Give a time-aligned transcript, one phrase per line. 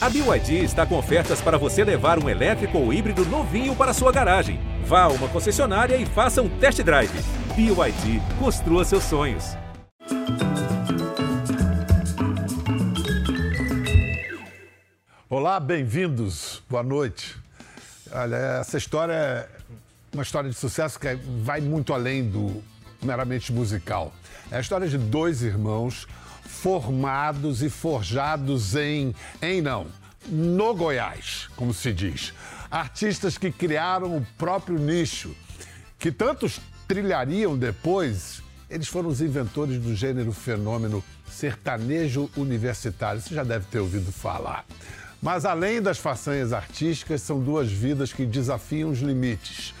[0.00, 4.12] A BYD está com ofertas para você levar um elétrico ou híbrido novinho para sua
[4.12, 4.60] garagem.
[4.84, 7.10] Vá a uma concessionária e faça um test drive.
[7.56, 9.56] BYD, construa seus sonhos.
[15.28, 16.62] Olá, bem-vindos.
[16.70, 17.36] Boa noite.
[18.12, 19.48] Olha, essa história é
[20.14, 21.12] uma história de sucesso que
[21.42, 22.62] vai muito além do
[23.02, 24.12] meramente musical.
[24.48, 26.06] É a história de dois irmãos
[26.48, 29.86] formados e forjados em, em não,
[30.26, 32.32] no Goiás, como se diz.
[32.70, 35.34] Artistas que criaram o próprio nicho,
[35.98, 43.20] que tantos trilhariam depois, eles foram os inventores do gênero fenômeno sertanejo universitário.
[43.20, 44.64] Você já deve ter ouvido falar.
[45.20, 49.74] Mas além das façanhas artísticas, são duas vidas que desafiam os limites.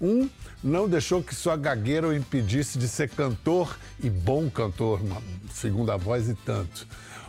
[0.00, 0.28] Um
[0.62, 5.20] não deixou que sua gagueira o impedisse de ser cantor e bom cantor, uma
[5.50, 6.86] segunda voz e tanto.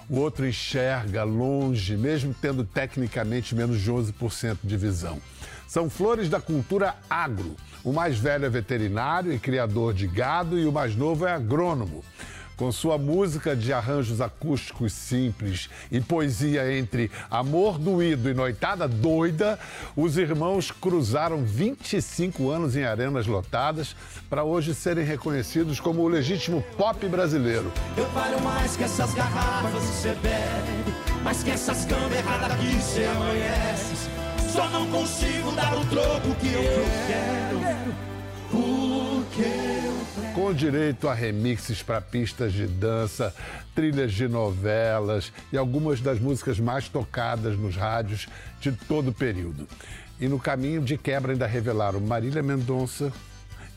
[0.09, 5.19] O outro enxerga longe, mesmo tendo tecnicamente menos de 11% de visão.
[5.67, 7.55] São flores da cultura agro.
[7.83, 12.03] O mais velho é veterinário e criador de gado, e o mais novo é agrônomo.
[12.55, 19.59] Com sua música de arranjos acústicos simples e poesia entre amor doído e noitada doida,
[19.95, 23.95] os irmãos cruzaram 25 anos em arenas lotadas
[24.29, 27.71] para hoje serem reconhecidos como o legítimo pop brasileiro.
[27.97, 32.75] Eu valho mais que essas garrafas que você bebe, mais que essas camas erradas que
[32.75, 34.09] você amanhece.
[34.51, 36.61] Só não consigo dar o troco que eu
[37.07, 37.95] quero.
[38.51, 39.72] Porque
[40.33, 43.33] com direito a remixes para pistas de dança,
[43.75, 48.27] trilhas de novelas e algumas das músicas mais tocadas nos rádios
[48.59, 49.67] de todo o período.
[50.19, 53.13] E no caminho de quebra ainda revelaram Marília Mendonça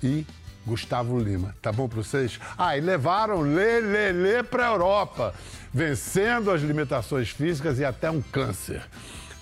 [0.02, 0.24] e
[0.66, 1.54] Gustavo Lima.
[1.60, 2.40] Tá bom para vocês?
[2.56, 5.34] Ah, e levaram Lê para a Europa,
[5.72, 8.82] vencendo as limitações físicas e até um câncer.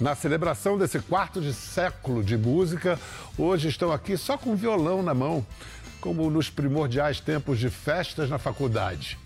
[0.00, 2.98] Na celebração desse quarto de século de música,
[3.38, 5.46] hoje estão aqui só com violão na mão
[6.04, 9.18] como nos primordiais tempos de festas na faculdade.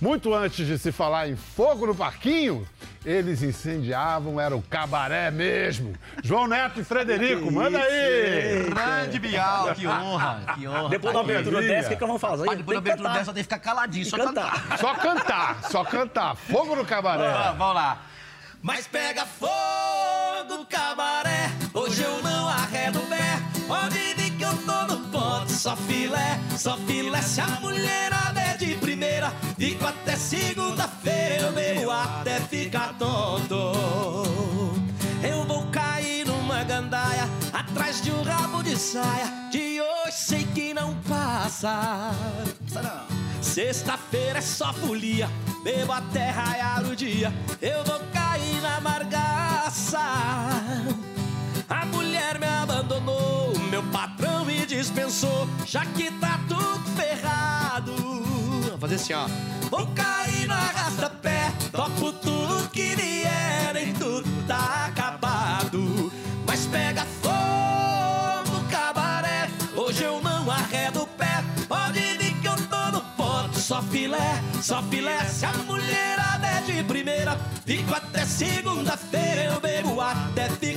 [0.00, 2.66] Muito antes de se falar em fogo no parquinho,
[3.04, 5.92] eles incendiavam, era o cabaré mesmo.
[6.24, 8.64] João Neto e Frederico, manda aí!
[8.64, 10.88] Grande Bial, que honra, que honra.
[10.88, 12.46] Depois da abertura dessa, o que, que vamos fazer?
[12.46, 14.52] Pai, depois da abertura dessa, tem que ficar caladinho, só cantar.
[14.52, 14.78] cantar.
[14.78, 16.36] Só cantar, só cantar.
[16.36, 17.28] Fogo no cabaré.
[17.28, 18.02] Ah, vamos lá.
[18.62, 22.31] Mas pega fogo, cabaré, hoje eu não
[25.62, 27.22] só filé, só filé.
[27.22, 33.54] Se a mulherada é de primeira, fico até segunda-feira, eu bebo até ficar tonto.
[35.22, 40.74] Eu vou cair numa gandaia, atrás de um rabo de saia, de hoje sei que
[40.74, 42.10] não passa.
[43.40, 45.30] Sexta-feira é só folia,
[45.62, 50.00] bebo até raiar o dia, eu vou cair na margaça.
[51.68, 54.21] A mulher me abandonou, meu patrão
[54.76, 57.92] dispensou, já que tá tudo ferrado.
[58.70, 59.26] Vou fazer assim, ó.
[59.70, 66.10] Vou cair no arrasta-pé, topo tudo que vier, nem tudo tá acabado.
[66.46, 72.92] Mas pega fogo, cabaré, hoje eu não arredo o pé, pode vir que eu tô
[72.92, 75.24] no ponto, só filé, só filé.
[75.26, 80.71] Se a mulherada é de primeira, fico até segunda-feira, eu bebo até ficar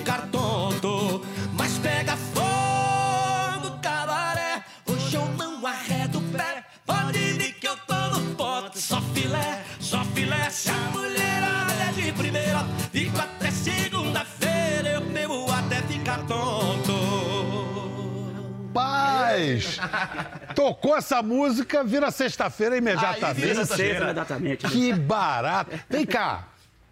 [20.55, 23.25] Tocou essa música, vira sexta-feira imediatamente.
[23.25, 24.67] Aí vira Sexta, imediatamente.
[24.67, 25.77] Que barato!
[25.89, 26.47] Vem cá,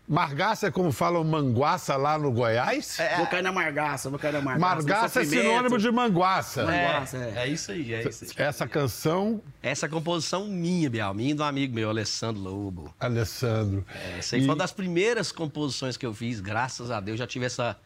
[0.07, 2.97] Margaça é como falam manguaça lá no Goiás?
[3.18, 4.75] Vou cair na margaça, vou cair na margaça.
[4.75, 6.66] Margaça é sinônimo de manguaça.
[6.66, 7.34] Manguaça, é.
[7.38, 8.31] É isso aí, é isso aí.
[8.35, 12.94] Essa canção, Essa composição minha, Bial, minha e do amigo meu, Alessandro Lobo.
[13.00, 13.85] Alessandro.
[14.18, 17.18] Essa aí foi uma das primeiras composições que eu fiz, graças a Deus.
[17.18, 17.77] Já tive essa,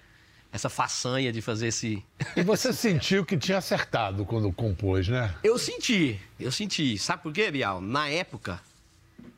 [0.52, 2.04] essa façanha de fazer esse.
[2.36, 5.36] E você sentiu que tinha acertado quando compôs, né?
[5.44, 6.98] Eu senti, eu senti.
[6.98, 7.82] Sabe por quê, Bial?
[7.82, 8.60] Na época,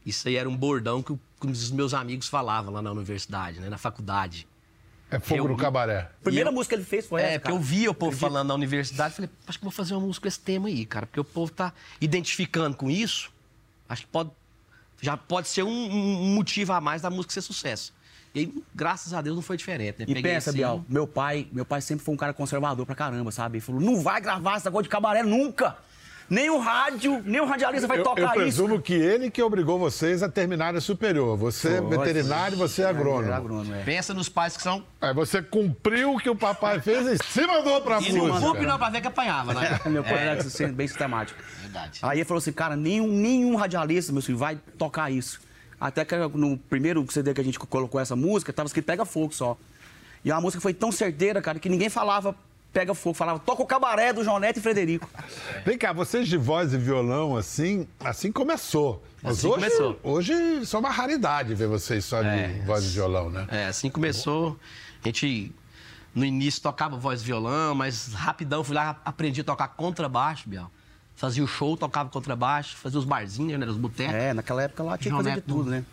[0.05, 3.69] isso aí era um bordão que, os meus amigos falavam lá na universidade, né?
[3.69, 4.47] Na faculdade.
[5.11, 6.01] É fogo Eu- no cabaré.
[6.01, 8.15] A primeira eu- música que ele fez foi É, essa, porque eu via o povo
[8.15, 11.07] falando na universidade, falei, acho que vou fazer uma música com esse tema aí, cara,
[11.07, 13.31] porque o povo tá identificando com isso,
[13.87, 14.29] acho que pode,
[15.01, 17.91] já pode ser um, um motivo a mais da música ser sucesso.
[18.33, 20.05] E aí, graças a Deus, não foi diferente, né?
[20.07, 22.95] E Peguei pensa, assim, Bial, meu pai, meu pai sempre foi um cara conservador pra
[22.95, 23.57] caramba, sabe?
[23.57, 25.75] Ele falou, não vai gravar essa coisa de cabaré nunca!
[26.29, 28.35] Nenhum rádio, nenhum radialista vai Eu, tocar eu isso.
[28.35, 31.35] presumo que ele que obrigou vocês a terminar a superior.
[31.37, 33.31] Você é veterinário, você é agrônomo.
[33.31, 33.83] É, agrônomo, é.
[33.83, 34.85] Pensa nos pais que são.
[35.01, 38.45] Aí você cumpriu o que o papai fez e se mandou pra E não música.
[38.45, 39.79] culpe não pra ver que apanhava, né?
[39.89, 41.41] Meu pai era assim, bem sistemático.
[41.61, 41.99] Verdade.
[42.03, 45.41] Aí ele falou assim, cara, nenhum, nenhum radialista, meu filho, vai tocar isso.
[45.79, 49.33] Até que no primeiro CD que a gente colocou essa música, tava escrito Pega Fogo
[49.33, 49.57] só.
[50.25, 52.35] E a música foi tão certeira, cara, que ninguém falava
[52.73, 55.09] Pega Fogo, falava toca o cabaré do João Neto e Frederico.
[55.65, 59.01] Vem cá, vocês de voz e violão, assim, assim começou.
[59.23, 59.99] Mas Assim hoje, começou.
[60.03, 62.61] hoje isso é uma raridade ver vocês só de É.
[62.65, 63.47] voz e violão, né?
[63.49, 64.57] É, assim começou.
[65.03, 65.51] A gente,
[66.13, 70.69] no início, tocava voz e violão, mas rapidão fui lá, aprendi a tocar contrabaixo, Biel.
[71.19, 74.15] Fazia o show, tocava contrabaixo, fazia os barzinhos, né, os botecos.
[74.15, 75.83] É, naquela época lá tinha que fazer de tudo, né?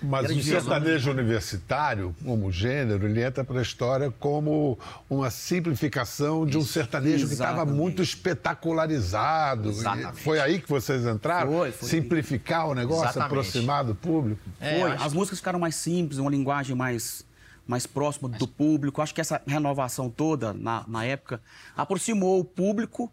[0.00, 4.78] Mas o sertanejo universitário, como gênero, ele entra para a história como
[5.10, 9.70] uma simplificação de um sertanejo que estava muito espetacularizado.
[9.70, 10.22] Exatamente.
[10.22, 11.50] Foi aí que vocês entraram?
[11.50, 11.88] Foi, foi.
[11.88, 13.26] Simplificar o negócio, Exatamente.
[13.26, 14.40] aproximar do público?
[14.60, 14.92] É, Foi.
[14.92, 17.26] As músicas ficaram mais simples, uma linguagem mais,
[17.66, 19.02] mais próxima do público.
[19.02, 21.40] Acho que essa renovação toda, na, na época,
[21.76, 23.12] aproximou o público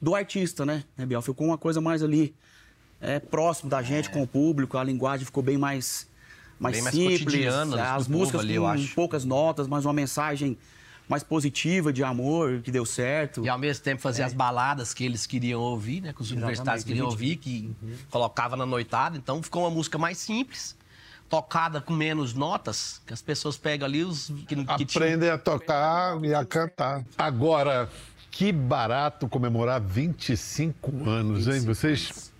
[0.00, 1.22] do artista, né, né, Biel?
[1.22, 2.34] Ficou uma coisa mais ali
[3.00, 6.08] é, próximo da gente com o público, a linguagem ficou bem mais,
[6.58, 7.24] mais Bem mais simples.
[7.24, 8.94] cotidiana as músicas ali, com eu acho.
[8.94, 10.56] poucas notas, mas uma mensagem
[11.08, 13.44] mais positiva de amor, que deu certo.
[13.44, 16.12] E ao mesmo tempo fazia as baladas que eles queriam ouvir, né?
[16.12, 16.86] Que os universitários Exatamente.
[16.86, 17.70] queriam ouvir, que
[18.10, 19.16] colocava na noitada.
[19.16, 20.76] Então ficou uma música mais simples,
[21.28, 25.38] tocada com menos notas, que as pessoas pegam ali os que, que tinham- Aprendem a
[25.38, 27.04] tocar e a cantar.
[27.16, 27.88] Agora,
[28.36, 31.58] que barato comemorar 25 anos, hein?
[31.60, 32.30] Vocês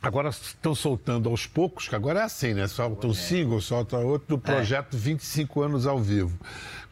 [0.00, 2.68] agora estão soltando aos poucos, que agora é assim, né?
[2.68, 6.38] Solta um single, solta outro, do projeto 25 anos ao vivo.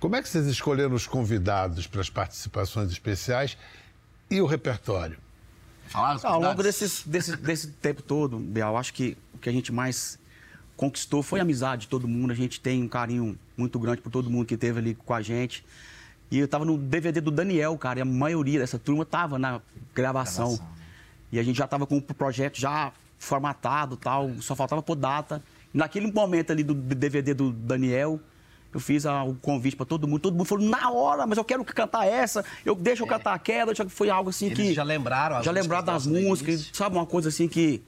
[0.00, 3.56] Como é que vocês escolheram os convidados para as participações especiais
[4.28, 5.18] e o repertório?
[5.86, 9.52] Falaram Ah, Ao longo desses, desse, desse tempo todo, Bial, acho que o que a
[9.52, 10.18] gente mais
[10.76, 12.32] conquistou foi a amizade de todo mundo.
[12.32, 15.22] A gente tem um carinho muito grande por todo mundo que esteve ali com a
[15.22, 15.64] gente.
[16.32, 19.60] E eu tava no DVD do Daniel, cara, e a maioria dessa turma tava na
[19.94, 20.58] gravação.
[21.30, 25.42] E a gente já tava com o projeto já formatado tal, só faltava pôr data.
[25.74, 28.18] Naquele momento ali do DVD do Daniel,
[28.72, 30.20] eu fiz ah, o convite para todo mundo.
[30.20, 33.66] Todo mundo falou, na hora, mas eu quero cantar essa, eu deixa eu cantar aquela.
[33.66, 34.72] Deixa- Foi algo assim Eles que.
[34.72, 36.96] já lembraram as Já lembraram das músicas, sabe?
[36.96, 37.82] Uma coisa assim que,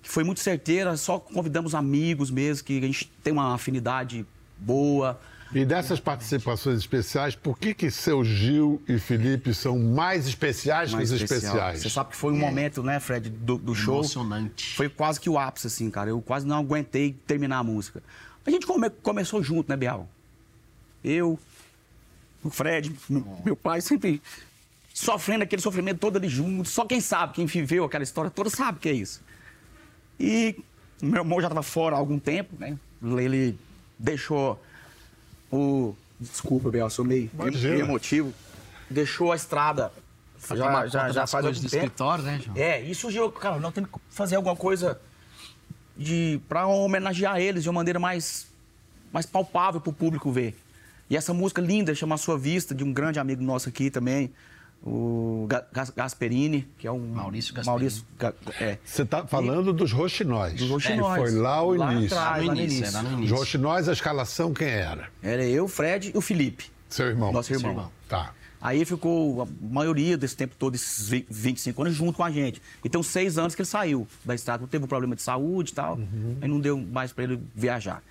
[0.00, 0.96] que foi muito certeira.
[0.96, 4.24] Só convidamos amigos mesmo, que a gente tem uma afinidade
[4.56, 5.18] boa.
[5.54, 11.08] E dessas participações especiais, por que que seu Gil e Felipe são mais especiais mais
[11.08, 11.54] que os especial.
[11.54, 11.80] especiais?
[11.82, 13.96] Você sabe que foi um momento, né, Fred, do, do show.
[14.00, 14.74] Emocionante.
[14.76, 16.10] Foi quase que o ápice, assim, cara.
[16.10, 18.02] Eu quase não aguentei terminar a música.
[18.46, 20.06] A gente come- começou junto, né, Bial?
[21.02, 21.38] Eu,
[22.44, 24.20] o Fred, meu, meu pai, sempre
[24.92, 26.68] sofrendo aquele sofrimento todo ali junto.
[26.68, 29.22] Só quem sabe, quem viveu aquela história toda, sabe o que é isso.
[30.20, 30.56] E
[31.00, 32.76] meu irmão já estava fora há algum tempo, né?
[33.02, 33.56] Ele
[33.98, 34.60] deixou
[35.50, 35.94] o.
[36.20, 37.76] Desculpa, Biel, sou meio, Imagina.
[37.76, 38.32] emotivo.
[38.90, 39.92] Deixou a estrada.
[40.46, 41.84] Pra tomar conta das faz coisas algum do tempo.
[41.84, 42.56] escritório, né, João?
[42.56, 45.00] É, e surgiu, cara, nós temos que fazer alguma coisa
[45.96, 48.46] de para homenagear eles de uma maneira mais,
[49.12, 50.56] mais palpável para o público ver.
[51.10, 54.32] E essa música linda chama A Sua Vista, de um grande amigo nosso aqui também,
[54.82, 56.98] o Ga- Gas- Gasperini, que é um.
[56.98, 57.90] Maurício Gasperini.
[57.90, 58.06] Maurício,
[58.60, 58.78] é.
[58.84, 60.54] Você está falando dos roxinóis.
[60.54, 61.22] Dos Roxinóis.
[61.24, 62.16] Que foi lá o Lá início.
[62.16, 62.42] atrás.
[62.42, 63.36] no lá no início, é, lá no Os início.
[63.36, 65.08] roxinóis, a escalação, quem era?
[65.22, 67.32] Era eu, o Fred e o Felipe, Seu irmão.
[67.32, 67.70] nosso irmão.
[67.72, 67.92] irmão.
[68.08, 68.32] Tá.
[68.60, 72.60] Aí ficou a maioria desse tempo todo, esses vi- 25 anos, junto com a gente.
[72.84, 74.66] Então, seis anos que ele saiu da estrada.
[74.66, 75.96] Teve um problema de saúde e tal,
[76.40, 78.02] aí não deu mais para ele viajar.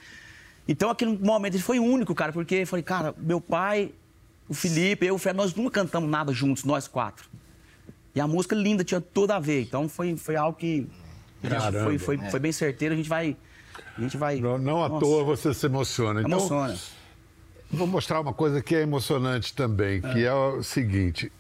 [0.66, 3.92] Então, aquele momento, ele foi único, cara, porque eu falei, cara, meu pai,
[4.50, 7.30] o Felipe, eu, o Fred, nós nunca cantamos nada juntos, nós quatro.
[8.16, 9.62] E a música linda, tinha tudo a ver.
[9.62, 10.88] Então, foi, foi algo que
[11.42, 11.84] Caramba.
[11.84, 12.94] foi, foi, foi bem certeiro.
[12.94, 13.36] A gente vai...
[13.98, 14.40] A gente vai...
[14.40, 16.22] Não, não à toa você se emociona.
[16.22, 16.76] Então, Emociona.
[17.70, 21.32] vou mostrar uma coisa que é emocionante também, que é o seguinte.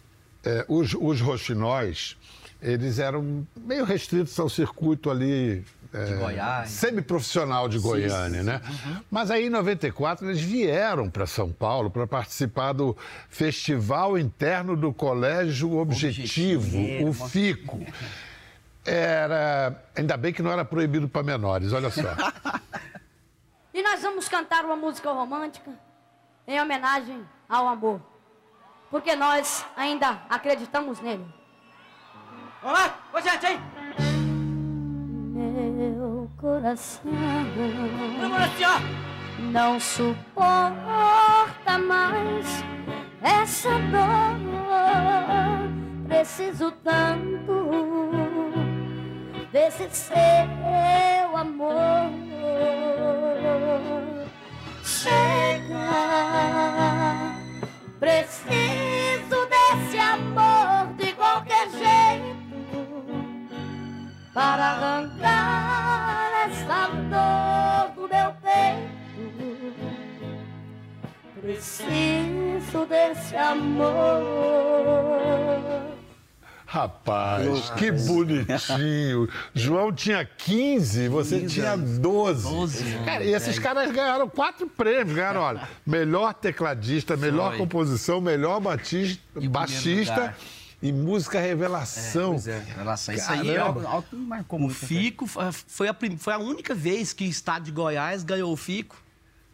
[0.43, 2.15] é, os, os roxinóis,
[2.61, 5.63] eles eram meio restritos ao circuito ali...
[5.93, 6.69] é, Goiás.
[6.69, 8.61] Semi-profissional de Goiânia, né?
[9.09, 12.95] Mas aí, em 94, eles vieram para São Paulo para participar do
[13.29, 16.77] Festival Interno do Colégio Objetivo,
[17.07, 17.85] o FICO.
[18.85, 19.83] Era.
[19.95, 22.03] Ainda bem que não era proibido para menores, olha só.
[23.77, 25.69] E nós vamos cantar uma música romântica
[26.47, 28.01] em homenagem ao amor.
[28.89, 31.23] Porque nós ainda acreditamos nele.
[32.63, 33.61] Vamos lá, ô gente, hein?
[36.37, 37.01] Coração
[39.51, 40.71] não suporta
[41.79, 42.63] mais
[43.23, 44.37] essa dor.
[46.07, 47.67] Preciso tanto
[49.51, 50.56] esse seu
[77.77, 79.29] que bonitinho.
[79.53, 82.43] João tinha 15, você tinha 12.
[82.49, 85.15] 12 Cara, e esses caras ganharam quatro prêmios.
[85.15, 87.57] Ganharam, olha, melhor tecladista, melhor Foi.
[87.59, 90.35] composição, melhor batista, primeiro baixista
[90.81, 92.31] e música revelação.
[92.33, 92.63] Pois é.
[92.77, 93.65] Relação a isso aí, ó.
[93.87, 94.79] Algo, que me marcou O muito.
[94.81, 94.87] né?
[94.87, 98.57] Fico foi- a, prim- foi a única vez que o estado de Goiás ganhou o
[98.57, 98.95] Fico.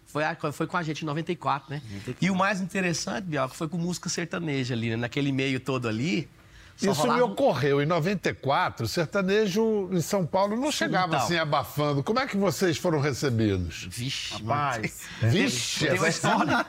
[0.05, 1.81] Foi, a- foi com a gente em 94, né?
[2.21, 4.95] E o mais interessante, Bial, que foi com música sertaneja ali, né?
[4.95, 6.29] Naquele meio todo ali.
[6.75, 11.19] Só Isso me rolava- ocorreu em 94, o sertanejo em São Paulo não chegava então.
[11.19, 12.03] assim abafando.
[12.03, 13.87] Como é que vocês foram recebidos?
[13.89, 16.65] Vixe, Rapaz, Vixe, Tem uma essa- história,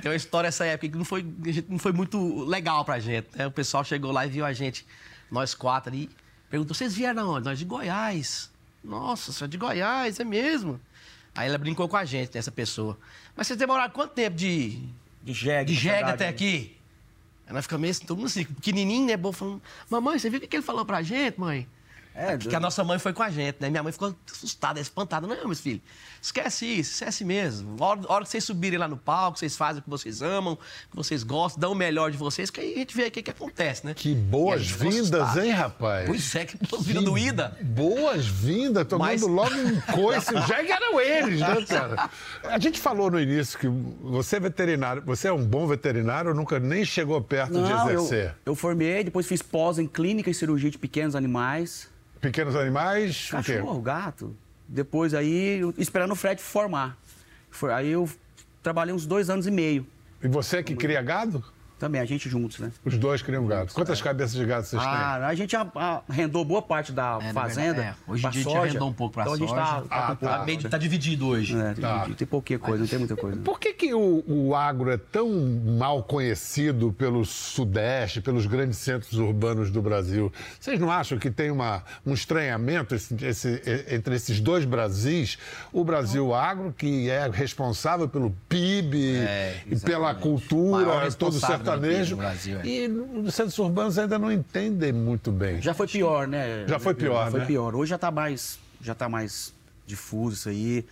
[0.00, 1.24] tem uma história essa época que não foi,
[1.68, 3.28] não foi muito legal pra gente.
[3.36, 3.46] né?
[3.46, 4.86] O pessoal chegou lá e viu a gente,
[5.30, 6.08] nós quatro ali,
[6.50, 7.44] perguntou: vocês vieram onde?
[7.44, 8.50] Nós de Goiás.
[8.82, 10.80] Nossa, você é de Goiás, é mesmo?
[11.34, 12.98] Aí ela brincou com a gente, essa pessoa.
[13.36, 14.78] Mas vocês demoraram quanto tempo de,
[15.22, 15.72] de jegue.
[15.72, 16.30] de jegue verdade, até né?
[16.30, 16.76] aqui?
[17.52, 19.16] Nós ficamos meio assim, todo mundo assim, pequenininho, né?
[19.16, 21.66] Bom, falando, mamãe, você viu o que ele falou pra gente, mãe?
[22.14, 23.70] É, que a nossa mãe foi com a gente, né?
[23.70, 25.26] Minha mãe ficou assustada, espantada.
[25.26, 25.80] Não, meus filhos,
[26.20, 27.76] esquece isso, esquece mesmo.
[27.82, 30.20] A hora, a hora que vocês subirem lá no palco, vocês fazem o que vocês
[30.20, 30.56] amam, o
[30.90, 33.22] que vocês gostam, dão o melhor de vocês, que aí a gente vê o que,
[33.22, 33.94] que acontece, né?
[33.94, 35.44] Que E a boas gente ficou vindas, assustado.
[35.44, 36.06] hein, rapaz?
[36.06, 37.56] Pois é, que vida doída.
[37.62, 40.32] Boas-vindas, tomando Mas- logo um coice.
[40.46, 42.10] Já eram eles, né, cara?
[42.44, 46.36] A gente falou no início que você é veterinário, você é um bom veterinário ou
[46.36, 48.34] nunca nem chegou perto de Não, eu, exercer?
[48.44, 51.90] eu formei, depois fiz pós em clínica e cirurgia de pequenos animais.
[52.22, 53.58] Pequenos animais, o?
[53.58, 54.36] Cachorro, gato.
[54.66, 56.96] Depois aí, esperando o Fred formar.
[57.50, 58.08] For- Aí eu
[58.62, 59.84] trabalhei uns dois anos e meio.
[60.22, 61.44] E você que cria gado?
[61.82, 62.70] Também, a gente juntos, né?
[62.84, 63.72] Os dois criam gado.
[63.74, 64.88] Quantas cabeças de gado vocês têm?
[64.92, 67.74] Ah, a gente a- a- arrendou boa parte da É, fazenda.
[67.74, 68.12] verdade, é.
[68.12, 68.58] Hoje em dia a gente soja.
[68.60, 69.80] arrendou um pouco pra então a gente tá, soja.
[69.80, 70.06] tá Ah, tá.
[70.14, 70.70] pouco, Tá, né?
[70.70, 71.56] tá dividido hoje.
[71.60, 72.08] É, tem, Tá.
[72.16, 73.36] tem pouquinha coisa, não tem muita coisa.
[73.42, 75.28] Por que, que o, o agro é tão
[75.76, 80.32] mal conhecido pelo Sudeste, pelos grandes centros urbanos do Brasil?
[80.60, 85.36] Vocês não acham que tem uma, um estranhamento esse- esse- entre esses dois Brasis?
[85.72, 90.22] O Brasil agro, que é responsável pelo PIB É, e pela exatamente.
[90.22, 92.16] cultura, todo pelo PIB sertanejo.
[92.16, 92.66] Brasil, é.
[92.66, 95.60] E os centros urbanos ainda não entendem muito bem.
[95.62, 96.66] Já foi pior, né?
[96.66, 97.46] Já foi pior, Já foi né?
[97.46, 97.74] pior.
[97.74, 99.52] Hoje já tá mais, já tá mais
[99.86, 100.84] difuso isso aí.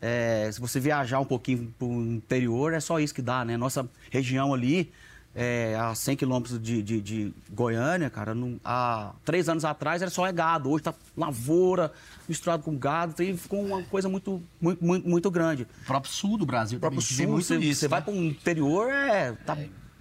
[0.00, 3.56] É, se você viajar um pouquinho pro interior, é só isso que dá, né?
[3.56, 4.92] Nossa região ali,
[5.34, 10.10] é, a 100 quilômetros de, de- de Goiânia, cara, não- há três anos atrás era
[10.10, 10.70] só é gado.
[10.70, 11.90] Hoje tá lavoura
[12.28, 13.20] misturado com gado.
[13.22, 15.62] E ficou uma coisa muito, muito, muito, muito grande.
[15.82, 17.80] O próprio sul do Brasil O próprio sul, muito você, isso.
[17.80, 17.90] você né?
[17.90, 19.56] vai para um interior, é, tá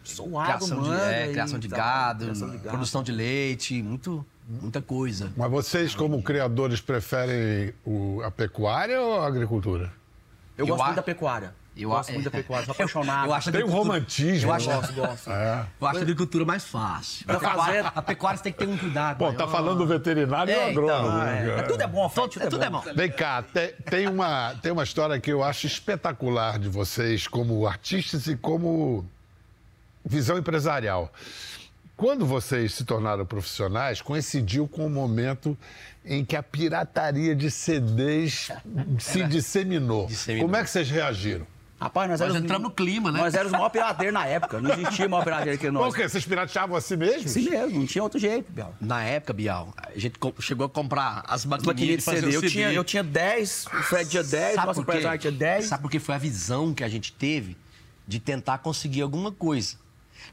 [0.09, 2.69] suado, criação de, manga é, e criação de tá- gado, criação de gado.
[2.69, 5.31] produção de leite, muito, muita coisa.
[5.35, 9.91] Mas vocês, como criadores, preferem o- a pecuária ou a agricultura?
[10.57, 11.53] Eu, Eu gosto a- muito da pecuária.
[11.77, 13.27] Eu gosto a- muito da pecuária, sou Eu- apaixonado.
[13.27, 14.49] eu acho Tem um romantismo.
[14.49, 14.75] Eu acho, né?
[14.75, 15.29] Gosto, gosto.
[15.29, 15.65] É.
[15.81, 17.25] eu acho a agricultura mais fácil.
[17.27, 19.17] A pecuária, a pecuária você tem que ter um cuidado.
[19.17, 21.07] Pô, tá falando do veterinário e É, o agrônomo.
[21.09, 21.21] então,
[21.57, 22.81] É, tudo é bom, Fred, Tudo, tudo é bom.
[22.95, 27.67] Vem cá, te- tem, uma, tem uma história que eu acho espetacular de vocês como
[27.67, 29.05] artistas e como
[30.05, 31.11] visão empresarial.
[31.97, 35.57] Quando vocês se tornaram profissionais, coincidiu com o momento
[36.03, 38.51] em que a pirataria de CDs
[38.99, 40.05] se disseminou.
[40.05, 40.45] Disseminou.
[40.47, 41.47] Como é que vocês reagiram?
[41.79, 43.19] Rapaz, nós, Nós éramos- entramos no clima, né?
[43.19, 44.61] Nós éramos o maior pirateiro na época.
[44.61, 45.93] Não existia maior pirateiro que Por nós.
[45.95, 46.07] quê?
[46.07, 47.31] Vocês pirateavam a si mesmos?
[47.31, 48.73] Sim mesmo, não tinha outro jeito, Biel.
[48.79, 52.27] Na época, Bial, a gente chegou a comprar as As maquininhas de CD.
[52.27, 52.49] o Eu CD.
[52.49, 55.65] tinha, eu tinha 10, o Fred tinha 10, Sabe nosso por empresário tinha 10.
[55.65, 57.57] Sabe por que foi a visão que a gente teve
[58.07, 59.75] de tentar conseguir alguma coisa?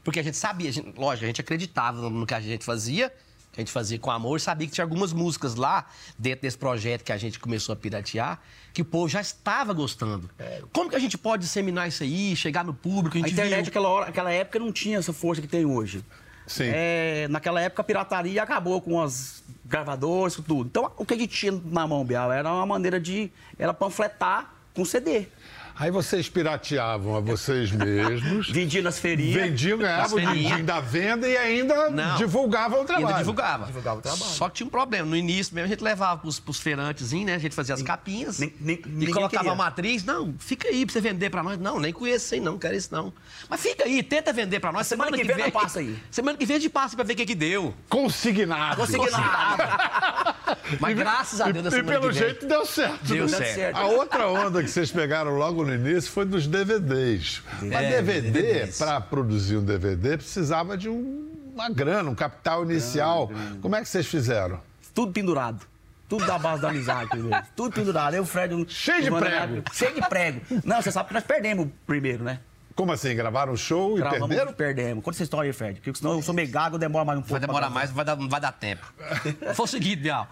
[0.03, 3.09] Porque a gente sabia, a gente- lógico, a gente acreditava no que a gente fazia,
[3.51, 5.85] que a gente fazia com amor, sabia que tinha algumas músicas lá,
[6.17, 8.39] dentro desse projeto que a gente começou a piratear,
[8.73, 10.27] que o povo já estava gostando.
[10.71, 13.15] Como que a gente pode disseminar isso aí, chegar no público?
[13.17, 16.03] A, A internet, viu- naquela, hora, naquela época, não tinha essa força que tem hoje.
[16.47, 16.65] Sim.
[16.73, 20.67] É, naquela época, a pirataria acabou com as gravadoras, com tudo.
[20.67, 23.31] Então, o que a gente tinha na mão, Bial, era uma maneira de...
[23.57, 25.27] Era panfletar com CD.
[25.75, 28.47] Aí vocês pirateavam a vocês mesmos.
[28.53, 29.41] Vendia nas feirinhas.
[29.41, 32.15] Vendiam, ganhavam o din-din da venda e ainda Não.
[32.15, 33.17] divulgavam o Ainda trabalho.
[33.17, 33.65] divulgava.
[33.65, 34.23] Divulgava o trabalho.
[34.23, 35.07] Só que tinha um problema.
[35.07, 37.35] No início mesmo, a gente levava pros, pros feirantezinhos, né?
[37.35, 38.37] A gente fazia as capinhas.
[38.39, 39.51] nem- nem- e colocava queria.
[39.51, 40.03] a matriz.
[40.05, 41.57] Não, fica aí pra você vender pra nós.
[41.59, 43.11] Não, nem conheço isso aí, não, não quero isso não.
[43.49, 44.85] Mas fica aí, tenta vender pra nós.
[44.85, 45.97] Semana que vem eu passo aí.
[46.11, 47.73] Semana que vem a gente passa pra ver o que que deu.
[47.89, 48.75] Consignado.
[48.77, 50.35] Consegui nada.
[50.79, 53.03] Mas graças a Deus, na E, e semana pelo que vem, jeito deu certo.
[53.05, 53.37] Deu né?
[53.43, 53.75] certo.
[53.77, 57.41] A outra onda que vocês pegaram logo no início foi dos DVDs.
[57.61, 58.77] Mas É, DVD, DVDs.
[58.77, 63.31] para produzir um DVD, precisava de um- uma grana, um capital inicial.
[63.61, 64.59] Como é que vocês fizeram?
[64.93, 65.65] Tudo pendurado.
[66.09, 67.43] Tudo da base da amizade, primeiro.
[67.55, 68.13] Tudo pendurado.
[68.13, 68.53] Eu, o Fred...
[68.69, 69.63] Cheio de prego.
[69.73, 70.41] Cheio de prego.
[70.63, 72.39] Não, você sabe que nós perdemos o primeiro, né?
[72.75, 73.15] Como assim?
[73.15, 74.53] Gravaram um show e Gravamos, perderam?
[74.53, 75.03] perdemos.
[75.03, 75.79] Conta essa história aí, Fred.
[75.79, 77.31] Porque senão eu sou meio gago, demora mais um pouco.
[77.33, 78.85] Vai demorar mais, não vai dar, não vai dar tempo.
[79.55, 80.27] Foi o seguinte, Bial.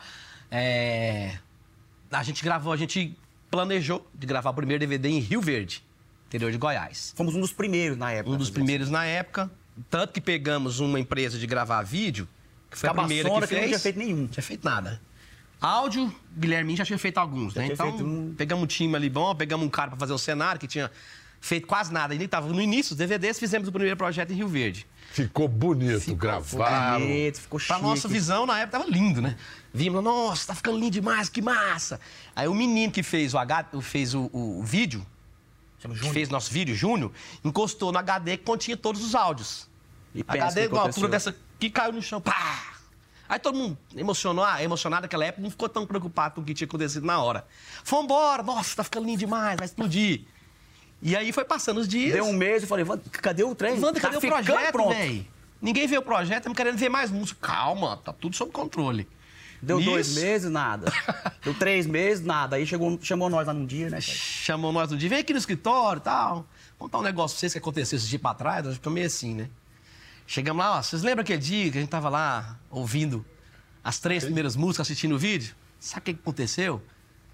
[0.50, 1.34] É,
[2.12, 3.16] a gente gravou, a gente
[3.51, 5.84] planejou de gravar o primeiro DVD em Rio Verde,
[6.27, 7.13] interior de Goiás.
[7.15, 8.34] Fomos um dos primeiros na época.
[8.34, 9.51] Um dos primeiros na época.
[9.89, 12.27] Tanto que pegamos uma empresa de gravar vídeo,
[12.70, 13.67] que foi a Cabaçona, primeira que que não fez.
[13.70, 14.17] tinha feito nenhum.
[14.22, 15.01] Não tinha feito nada.
[15.60, 17.63] Áudio, Guilherme já tinha feito alguns, né?
[17.65, 20.17] tinha Então, feito um- pegamos um time ali bom, pegamos um cara pra fazer o
[20.17, 20.89] cenário, que tinha
[21.41, 22.13] feito quase nada.
[22.15, 24.88] Ele estava no início, os DVDs, fizemos o primeiro projeto em Rio Verde.
[25.12, 27.01] Ficou bonito, Ficou gravaram.
[27.05, 27.81] bonito, ficou Pra chique.
[27.88, 29.36] nossa visão, na época, tava lindo, né?
[29.74, 32.00] Vimos, nossa, tá ficando lindo demais, que massa.
[32.33, 35.05] Aí o menino que fez o, H, fez o, o- o vídeo,
[35.81, 36.13] Chama que Júnior.
[36.13, 37.12] fez nosso vídeo, Júnior,
[37.43, 39.67] encostou no HD que continha todos os áudios.
[40.15, 42.67] E HD com a altura dessa que caiu no chão, pá!
[43.27, 46.53] Aí todo mundo emocionou, ah, emocionado naquela época, não ficou tão preocupado com o que
[46.53, 47.45] tinha acontecido na hora.
[47.86, 50.21] Vambora, nossa, tá ficando lindo demais, vai explodir.
[51.01, 52.13] E aí foi passando os dias.
[52.13, 53.74] Deu um mês, eu falei, "Wanda, cadê o trem?
[53.79, 55.25] Wanda, Tá cadê o projeto, velho?
[55.62, 57.48] Ninguém vê o projeto, estamos querendo ver mais música.
[57.48, 59.08] Calma, tá tudo sob controle.
[59.62, 60.91] Deu dois meses, nada.
[61.43, 62.55] Deu três meses, nada.
[62.55, 64.01] Aí chegou, chamou nós lá num dia, né?
[64.01, 64.17] Fred?
[64.17, 66.48] Chamou nós no dia, vem aqui no escritório e tal.
[66.79, 69.36] Contar um negócio pra vocês que aconteceu esse dia pra trás, nós ficamos meio assim,
[69.36, 69.50] né?
[70.25, 73.24] Chegamos lá, ó, vocês lembram aquele dia que a gente tava lá ouvindo
[73.84, 75.53] as três primeiras músicas, assistindo o vídeo?
[75.79, 76.81] Sabe o que aconteceu?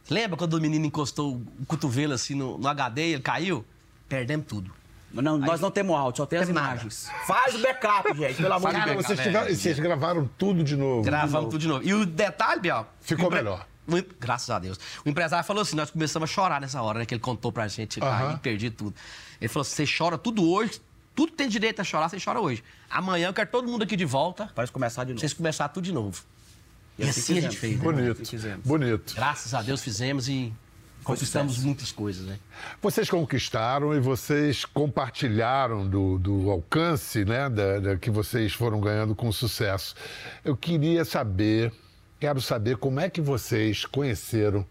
[0.09, 3.65] Lembra quando o menino encostou o cotovelo assim no, no HD e ele caiu?
[4.07, 4.71] Perdemos tudo.
[5.13, 6.73] Não, nós não temos áudio, só tem as Tem nada.
[6.73, 7.09] imagens.
[7.25, 9.05] Faz o backup, gente, pelo amor de Deus.
[9.05, 11.01] vocês, tiveram- vocês gravaram tudo de novo.
[11.03, 11.83] Gravamos tudo de novo.
[11.83, 12.85] E o detalhe, Biel.
[13.01, 13.65] Ficou empre- melhor.
[14.19, 14.77] Graças a Deus.
[15.05, 17.05] O empresário falou assim: nós começamos a chorar nessa hora, né?
[17.05, 18.31] Que ele contou pra gente, Aham.
[18.31, 18.93] aí perdi tudo.
[19.39, 20.81] Ele falou: você chora tudo hoje,
[21.15, 22.61] tudo tem direito a chorar, você chora hoje.
[22.89, 25.21] Amanhã eu quero todo mundo aqui de volta, Parece começar de novo.
[25.21, 26.21] vocês começar tudo de novo.
[26.97, 27.77] E, E assim, assim a gente fez.
[27.77, 27.83] né?
[27.83, 28.65] Bonito, fizemos.
[28.65, 29.13] bonito.
[29.15, 30.53] Graças a Deus fizemos e
[31.03, 32.37] conquistamos muitas coisas, né?
[32.81, 39.15] Vocês conquistaram e vocês compartilharam do, do alcance né, da, da- que vocês foram ganhando
[39.15, 39.95] com sucesso.
[40.43, 41.71] Eu queria saber,
[42.19, 44.65] quero saber como é que vocês conheceram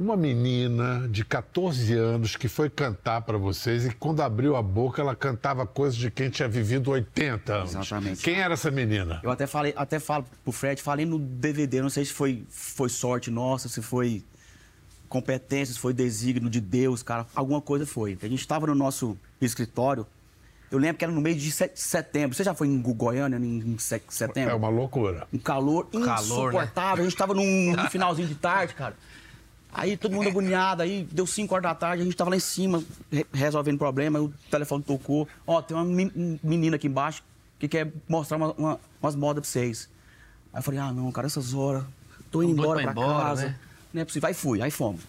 [0.00, 5.02] uma menina de 14 anos que foi cantar para vocês e quando abriu a boca
[5.02, 7.70] ela cantava coisas de quem tinha vivido 80 anos.
[7.74, 8.22] Exatamente.
[8.22, 9.20] Quem era essa menina?
[9.22, 12.88] Eu até falei, até falo pro Fred, falei no DVD, não sei se foi, foi
[12.88, 14.24] sorte nossa, se foi
[15.08, 18.16] competência, se foi desígnio de Deus, cara, alguma coisa foi.
[18.22, 20.06] A gente estava no nosso escritório,
[20.70, 22.36] eu lembro que era no mês de se- setembro.
[22.36, 24.52] Você já foi em Goiânia em se- setembro?
[24.52, 25.26] É uma loucura.
[25.32, 26.14] Um calor Calor,
[26.52, 27.04] insuportável.
[27.04, 28.94] A gente tava num, num finalzinho de tarde, cara.
[29.72, 32.40] Aí todo mundo agoniado, aí deu 5 horas da tarde, a gente tava lá em
[32.40, 35.28] cima re- resolvendo problema, aí o telefone tocou.
[35.46, 37.22] Ó, tem uma men- menina aqui embaixo
[37.58, 39.88] que quer mostrar uma- uma- umas modas pra vocês.
[40.52, 41.84] Aí eu falei, ah não, cara, essas horas,
[42.30, 43.44] tô indo embora pra embora, casa.
[43.46, 43.58] né?
[43.94, 44.26] Não é possível.
[44.28, 45.02] Aí fui, aí fomos.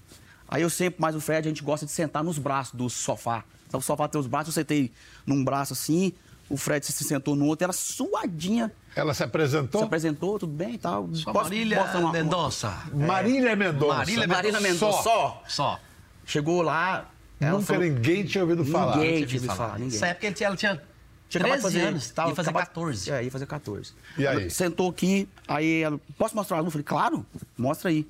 [0.48, 3.44] Aí eu sempre, mais o Fred, a gente gosta de sentar nos braços do sofá.
[3.68, 4.92] Então o sofá tem os braços, eu sentei
[5.26, 6.14] num braço assim,
[6.52, 8.72] o Fred se sentou no outro, ela suadinha.
[8.96, 9.82] Ela se apresentou?
[9.82, 11.10] Se apresentou, tudo bem e tal.
[11.14, 12.84] Só Posso Marília uma- uma- Mendonça.
[12.94, 13.96] Marília Mendonça.
[14.28, 15.44] Marília Mendonça, só.
[15.48, 15.80] Só.
[16.26, 17.10] Chegou lá.
[17.40, 18.98] ela Nunca falou- ninguém tinha ouvido falar.
[18.98, 19.94] Ninguém Tinha ouvido falar, ninguém.
[19.94, 20.82] Nessa época ele tinha- ela tinha
[21.28, 23.12] Tinha acabado 13 de anos, tava- ia fazer acabado- 14.
[23.12, 23.94] É, ia fazer 14.
[24.18, 24.42] E aí?
[24.42, 26.68] Ela sentou aqui, aí ela, posso mostrar a luz?
[26.68, 27.26] Eu falei, claro,
[27.58, 28.06] mostra aí.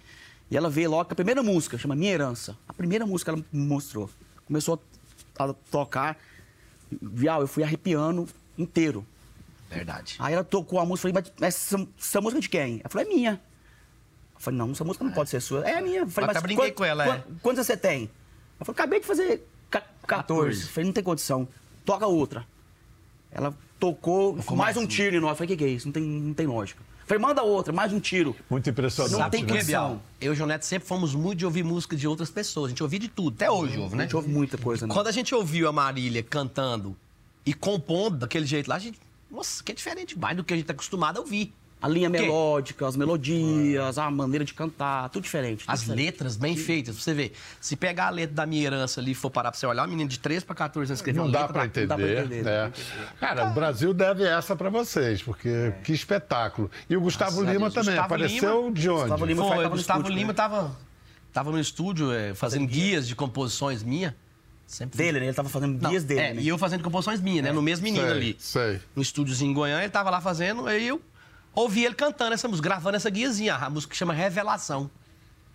[0.49, 2.57] E ela veio logo a primeira música, chama Minha Herança.
[2.67, 4.09] A primeira música ela me mostrou.
[4.45, 4.81] Começou
[5.37, 6.17] a, a tocar,
[7.01, 8.27] vial, eu fui arrepiando
[8.57, 9.05] inteiro.
[9.69, 10.15] Verdade.
[10.19, 12.79] Aí ela tocou a música, falei, mas essa, essa música é de quem?
[12.81, 13.41] Ela falou, é minha.
[14.35, 15.67] Eu falei, não, essa música não pode ser sua.
[15.67, 15.99] É minha.
[15.99, 17.23] Eu falei, Eu até mas brinquei com ela, é.
[17.41, 18.03] Quantos você tem?
[18.59, 20.61] Ela falou, acabei de fazer ca- 14.
[20.63, 21.47] Eu falei, não tem condição.
[21.85, 22.45] Toca outra.
[23.31, 25.31] Ela tocou, mais um tiro em nós.
[25.31, 25.87] Eu falei, o que, que é isso?
[25.87, 26.81] Não tem, não tem lógica.
[27.05, 28.35] Falei, manda outra, mais um tiro.
[28.49, 29.19] Muito impressionante.
[29.19, 29.87] Não tem quê, condição.
[29.89, 30.01] Bial?
[30.19, 32.67] Eu e o João Neto sempre fomos muito de ouvir música de outras pessoas.
[32.67, 33.33] A gente ouvia de tudo.
[33.35, 34.03] Até hoje ouve, A né?
[34.03, 34.93] gente ouve muita coisa, né?
[34.93, 36.95] Quando a gente ouviu a Marília cantando
[37.45, 38.99] e compondo daquele jeito lá, a gente.
[39.29, 41.53] Nossa, que é diferente demais do que a gente tá acostumado a ouvir.
[41.81, 45.61] A linha melódica, as melodias, a maneira de cantar, tudo diferente.
[45.65, 46.05] tudo As diferente.
[46.05, 47.33] letras bem feitas, pra você ver.
[47.59, 49.89] Se pegar a letra da minha herança ali e for parar pra você olhar, um
[49.89, 51.87] menino de 13 pra 14 anos escreveu Não uma dá letra para da- entender.
[51.87, 52.65] dá pra entender, né?
[52.65, 52.71] dá
[53.17, 56.69] pra Cara, o Brasil deve essa para vocês, porque que espetáculo.
[56.89, 57.73] E o Gustavo Graças a Lima Deus.
[57.73, 59.01] também Gustavo apareceu Lima- de onde?
[59.01, 60.33] Gustavo Lima Foi, tava o no Gustavo estúdio, Lima né?
[60.35, 60.77] tava,
[61.33, 64.15] tava no estúdio é, fazendo guias de composições minha.
[64.67, 65.25] Sempre Dele, né?
[65.25, 66.19] Ele tava fazendo Não, guias dele.
[66.21, 66.41] é, né?
[66.41, 67.51] e eu fazendo composições minhas, né?
[67.51, 68.35] No mesmo menino Sei, ali.
[68.39, 68.79] sei.
[68.95, 71.01] No estúdiozinho em Goiânia, ele tava lá fazendo, aí eu
[71.53, 74.89] ouvi ele cantando essa música, gravando essa guiazinha, a música que chama Revelação.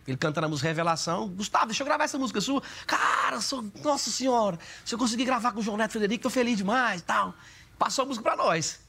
[0.06, 1.28] Ele cantando a música Revelação.
[1.28, 2.62] Gustavo, deixa eu gravar essa música sua.
[2.86, 6.56] Cara, sou, nossa senhora, se eu conseguir gravar com o João Neto Frederico, tô feliz
[6.56, 7.34] demais e tal.
[7.78, 8.80] Passou a música pra nós.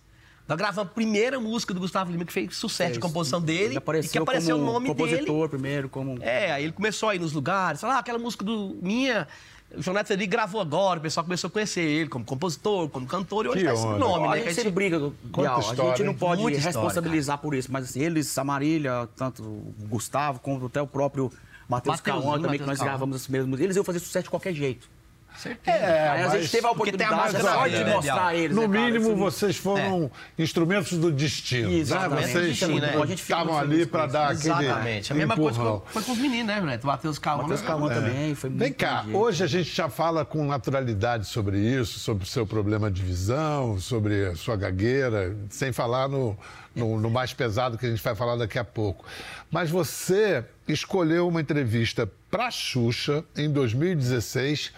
[0.47, 3.75] Nós gravamos a primeira música do Gustavo Lima, que fez sucesso de composição dele.
[3.75, 5.49] E que apareceu como o nome compositor dele.
[5.49, 6.17] primeiro, como...
[6.21, 9.27] É, aí ele começou a ir nos lugares, falar, ah, aquela música do minha,
[9.75, 13.45] o João Neto gravou agora, o pessoal começou a conhecer ele como compositor, como cantor,
[13.45, 14.35] e hoje Que tá esse nome, a né?
[14.37, 15.57] gente que a gente- briga, Bial.
[15.57, 19.09] A história, gente não pode Muita história, responsabilizar por isso, mas assim, eles, a Marília,
[19.15, 21.31] tanto o Gustavo, como até o próprio
[21.67, 22.89] Matheus Cauã também, que nós Cauã.
[22.91, 24.89] gravamos as mesmas músicas, eles iam fazer sucesso de qualquer jeito.
[25.37, 25.77] Certeza.
[25.77, 28.35] É, Aí a mas gente teve a porque tem a oportunidade só de né, mostrar
[28.35, 28.55] eles.
[28.55, 28.85] No né, cara?
[28.91, 31.71] mínimo, Assim, vocês foram instrumentos do destino.
[31.71, 32.27] Exatamente.
[32.27, 32.31] Né?
[32.31, 33.13] Vocês Destino, né?
[33.13, 35.11] Estavam ali para com dar aquele Exatamente.
[35.11, 35.55] A mesma empurrão.
[35.55, 36.83] coisa foi, foi com os meninos, né, Neto?
[36.83, 37.43] O Matheus Calma.
[37.43, 39.17] Matheus Cauã também, foi muito Vem cá, entendido.
[39.17, 43.79] hoje a gente já fala com naturalidade sobre isso, sobre o seu problema de visão,
[43.79, 46.37] sobre a sua gagueira, sem falar no,
[46.75, 49.05] no, no mais pesado que a gente vai falar daqui a pouco.
[49.51, 54.73] Mas você escolheu uma entrevista para Xuxa em 2016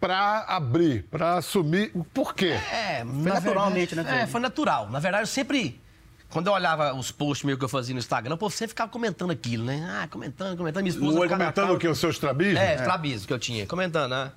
[0.00, 1.92] para abrir, para assumir.
[2.14, 2.58] Por quê?
[2.72, 4.88] É, Foi naturalmente, verdade, né, É, foi natural.
[4.90, 5.80] Na verdade, eu sempre.
[6.30, 8.90] Quando eu olhava os posts meus que eu fazia no Instagram, o povo sempre ficava
[8.90, 9.84] comentando aquilo, né?
[10.00, 10.82] Ah, comentando, comentando.
[10.84, 11.88] Minha esposa na comentando cara- o que?
[11.88, 12.60] Os seus trabismos?
[12.60, 14.30] É, estrabismo que eu tinha, comentando, né?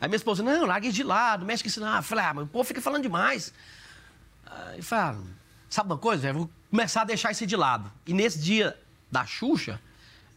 [0.00, 1.96] Aí minha esposa, não, larga isso de lado, mexe com isso não.
[1.96, 3.52] Eu falei, ah, mas o povo fica falando demais.
[4.46, 5.18] Aí fala,
[5.68, 6.34] sabe uma coisa, velho?
[6.40, 7.90] Vou começar a deixar isso de lado.
[8.06, 8.76] E nesse dia
[9.10, 9.80] da Xuxa,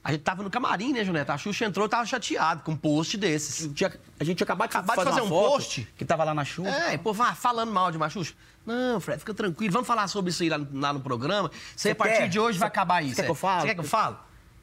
[0.03, 1.33] a gente tava no camarim, né, Juneta?
[1.33, 3.69] A Xuxa entrou e tava chateado com um post desses.
[3.73, 5.87] Tinha- a gente tinha acabado de, Acabado de fazer, fazer uma um post.
[5.97, 6.69] que tava lá na chuva.
[6.69, 8.33] É, e pô, vai falando mal de Machuxa.
[8.65, 9.71] Não, Fred, fica tranquilo.
[9.73, 11.49] Vamos falar sobre isso aí lá, no- lá no programa.
[11.75, 12.29] Você, a partir quer?
[12.29, 13.15] de hoje, vai Você- acabar isso.
[13.15, 13.25] quer é.
[13.25, 13.61] que eu fale?
[13.61, 14.15] Você quer que eu fale?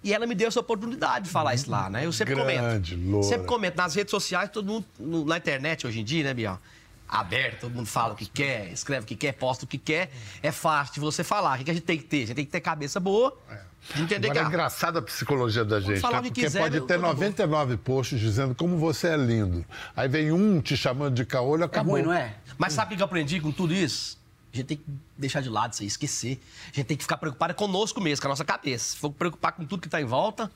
[0.05, 2.07] E ela me deu essa oportunidade de falar isso lá, né?
[2.07, 3.11] Eu sempre Grande, comento.
[3.11, 3.27] loura.
[3.29, 3.77] Sempre comento.
[3.77, 6.61] Nas redes sociais, todo mundo, no- na internet hoje em dia, né, Bial?
[7.09, 10.11] Aberto, todo mundo fala o que quer, escreve o que quer, posta o que quer.
[10.42, 11.59] É fácil de você falar.
[11.59, 12.24] O que a gente tem que ter?
[12.24, 13.31] A gente tem que ter cabeça boa.
[13.31, 13.57] De
[13.97, 14.38] entender Agora é que.
[14.38, 16.23] ah, engraçada a psicologia da gente, falar tá?
[16.23, 17.14] porque quiser, pode ter todo mundo.
[17.14, 19.64] 99 posts dizendo como você é lindo.
[19.97, 21.95] Aí vem um te chamando de caolho, É acabou.
[21.95, 22.35] ruim, não é?
[22.57, 24.19] Mas sabe o que eu aprendi com tudo isso?
[24.53, 24.85] A gente tem que
[25.17, 26.41] deixar de lado isso aí, esquecer.
[26.73, 28.93] A gente tem que ficar preocupado conosco mesmo, com a nossa cabeça.
[28.93, 30.51] Se for preocupar com tudo que está em volta,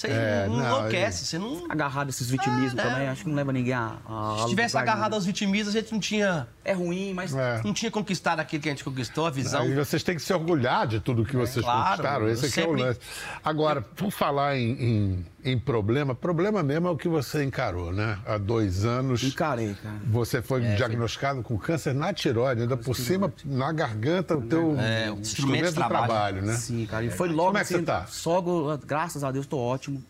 [0.00, 1.24] você É, não, não, enlouquece.
[1.26, 1.66] Você não.
[1.68, 2.90] Agarrado esses vitimismos Ah, né?
[2.90, 3.96] também, acho que não leva ninguém a.
[4.08, 7.34] a Se tivesse agarrado aos vitimistas, a gente não tinha, É ruim, mas.
[7.34, 7.60] É.
[7.64, 9.62] não tinha conquistado aquilo que a gente conquistou, a visão.
[9.62, 12.28] Aí vocês têm que se orgulhar de tudo que vocês claro, conquistaram.
[12.28, 13.00] Esse eu aqui é o sempre- lance.
[13.44, 18.18] Agora, por falar em, em- em problema, problema mesmo é o que você encarou, né?
[18.26, 19.22] Há dois anos.
[19.22, 19.96] Encarei, cara.
[20.06, 25.10] Você foi diagnosticado com câncer na tiroide, ainda por cima, na garganta, o teu É,
[25.10, 26.42] o instrumento de trabalho, trabalho.
[26.42, 26.54] né?
[26.54, 27.04] Sim, cara.
[27.04, 28.06] E foi logo Como é que assim, você tá?
[28.06, 28.42] Só,
[28.84, 30.02] graças a Deus, tô ótimo.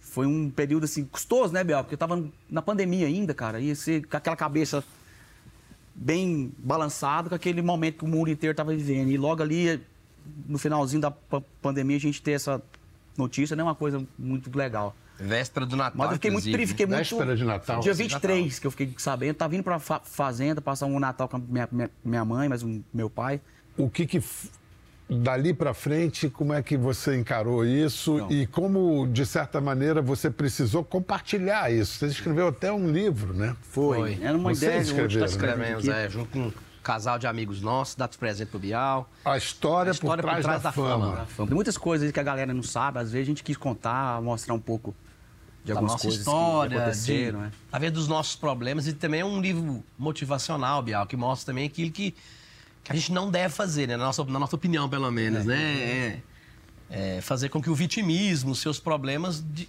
[0.00, 1.78] Foi um período assim, custoso, né, Bel?
[1.84, 3.60] Porque eu tava na pandemia ainda, cara.
[3.60, 4.84] Ia ser com aquela cabeça
[5.94, 9.08] bem balançada, com aquele momento que o mundo inteiro tava vivendo.
[9.10, 9.80] E logo ali,
[10.46, 12.60] no finalzinho da pa- pandemia, a gente ter essa
[13.16, 14.94] notícia não é uma coisa muito legal.
[15.18, 15.92] Véspera do Natal.
[15.96, 16.98] Mas eu fiquei muito triste, fiquei muito.
[16.98, 17.80] Véspera de Natal.
[17.80, 19.34] Dia Véspera de 23 que eu fiquei sabendo.
[19.36, 22.62] Tava vindo pra fa- fazenda, passar um Natal com a minha, minha, minha mãe, mas
[22.62, 23.40] o meu pai.
[23.76, 24.20] O que que
[25.08, 28.32] dali para frente, como é que você encarou isso Então.
[28.32, 31.98] e como de certa maneira você precisou compartilhar isso?
[31.98, 33.54] Você escreveu até um livro, né?
[33.60, 34.18] Foi.
[34.22, 35.08] Era uma Vocês ideia.
[35.08, 35.26] tá escreveram, né?
[35.26, 35.98] Escrevemos, aqui.
[35.98, 39.08] é, junto com um casal de amigos nossos, dá os presentes pro Bial.
[39.24, 41.26] A história, A história por, trás da, fama.
[41.36, 44.20] Tem muitas coisas aí que a galera não sabe, às vezes a gente quis contar,
[44.20, 44.94] mostrar um pouco
[45.64, 47.52] de da algumas nossa coisas história, que de, aconteceram, né?
[47.70, 51.90] talvez dos nossos problemas e também é um livro motivacional, Bial, que mostra também aquilo
[51.92, 52.14] que,
[52.82, 53.96] que a gente não deve fazer, né?
[53.96, 55.56] na, nossa, na nossa opinião, pelo menos, né?
[55.56, 56.20] É,
[56.90, 59.68] é fazer com que o vitimismo, os seus problemas de-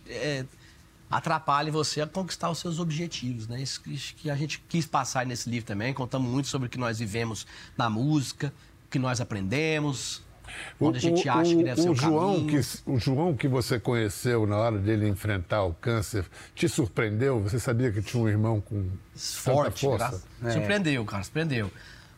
[1.13, 3.61] é, atrapalhem você a conquistar os seus objetivos, né?
[3.61, 6.69] Isso que, isso que a gente quis passar nesse livro também, contamos muito sobre o
[6.69, 7.45] que nós vivemos
[7.77, 8.53] na música,
[8.85, 10.21] o que nós aprendemos,
[10.79, 12.61] onde a gente acha que deve ser o João caminho.
[12.61, 17.41] que o João que você conheceu na hora dele enfrentar o câncer te surpreendeu?
[17.41, 19.85] Você sabia que tinha um irmão com forte.
[19.85, 20.23] tanta força?
[20.51, 21.71] Surpreendeu, cara, surpreendeu.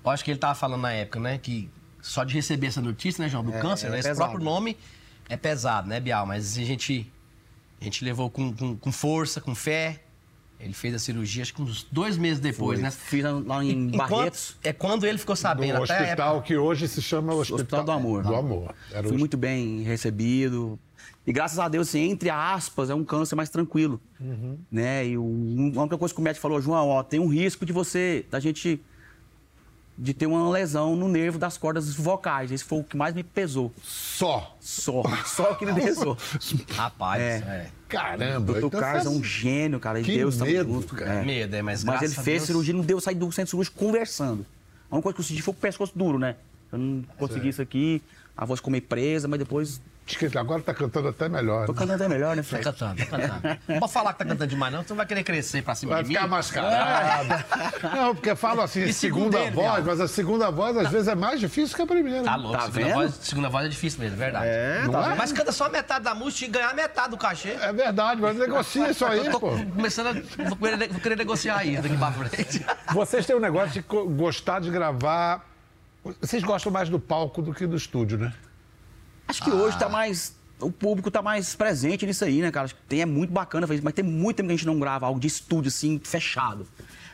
[0.04, 1.70] Eu acho que ele tava falando na época, né, que
[2.02, 4.30] só de receber essa notícia, né, João, do câncer, é né, esse pesado.
[4.30, 4.78] próprio nome
[5.28, 6.26] é pesado, né, Bial?
[6.26, 7.12] Mas a gente,
[7.80, 10.02] a gente levou com, com, com força, com fé,
[10.60, 12.84] Ele fez a cirurgia, acho que uns dois meses depois, Foi.
[12.84, 12.90] né?
[12.92, 14.56] Fiz lá em E quando- Barretos.
[14.64, 15.78] é quando ele ficou sabendo.
[15.78, 18.24] No até hospital que hoje se chama Hospital, Hospital do Amor.
[18.24, 18.74] Do Amor.
[18.92, 20.80] Era Fui o- muito bem recebido.
[21.28, 24.00] E graças a Deus, assim, entre aspas, é um câncer mais tranquilo.
[24.72, 25.08] Né?
[25.08, 25.24] E o,
[25.76, 28.40] a única coisa que o médico falou, João, ó, tem um risco de você, da
[28.40, 28.80] gente,
[29.98, 32.52] de ter uma lesão no nervo das cordas vocais.
[32.52, 33.74] Esse foi o que mais me pesou.
[33.84, 34.56] Só.
[34.60, 35.04] Só.
[35.26, 36.18] Só o que me pesou.
[36.76, 37.36] Rapaz, É.
[37.38, 37.70] é.
[37.88, 38.40] Caramba.
[38.54, 40.02] Doutor então Carlos é um gênio, cara.
[40.02, 40.96] Que Deus medo, junto.
[40.96, 41.14] cara.
[41.22, 41.24] É.
[41.26, 44.46] Medo, é, mas Mas ele fez Deus- cirurgia, não deu sair do centro cirúrgico conversando.
[44.90, 46.36] A única coisa que eu senti foi o pescoço duro, né?
[46.72, 48.02] Eu não consegui isso aqui,
[48.36, 49.80] a voz ficou meio presa, mas depois.
[50.08, 51.66] Diz que agora tá cantando até melhor.
[51.66, 51.80] Tô né?
[51.80, 52.64] cantando até melhor, né, Tá Fred?
[52.64, 53.60] cantando, tá cantando.
[53.68, 55.94] Não pode falar que tá cantando demais, não, você não vai querer crescer pra cima
[55.94, 56.16] Vai de mim.
[56.16, 57.44] ficar mascarado.
[57.96, 59.86] Não, porque falam assim, E segunda ele, voz, viado?
[59.88, 62.24] mas a segunda voz às vezes é mais difícil que a primeira.
[62.24, 62.94] Tá louco, Tá segunda, vendo?
[62.94, 64.46] voz, segunda voz é difícil mesmo, é verdade.
[64.48, 65.16] É, Não tá é?
[65.16, 67.50] Mas canta só metade da música e ganhar metade do cachê.
[67.60, 69.52] É verdade, mas negocia isso aí, tô pô.
[69.76, 70.44] começando a.
[70.50, 72.64] Vou querer, vou querer negociar isso daqui pra frente.
[72.94, 73.82] Vocês têm um negócio de
[74.16, 75.44] gostar de gravar.
[76.22, 78.32] Vocês gostam mais do palco do que do estúdio, né?
[79.28, 80.36] Acho que hoje tá mais.
[80.60, 82.66] O público tá mais presente nisso aí, né, cara?
[82.66, 84.66] Acho que tem, é muito bacana fazer isso, mas tem muito tempo que a gente
[84.66, 86.66] não grava algo de estúdio, assim, fechado.